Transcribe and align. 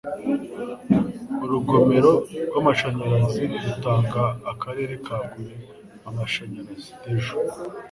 Urugomero 1.43 2.11
rwamashanyarazi 2.47 3.43
rutanga 3.63 4.23
akarere 4.51 4.93
ka 5.05 5.17
kure 5.29 5.55
amashanyarazi 6.09 6.89
(Dejo) 7.01 7.37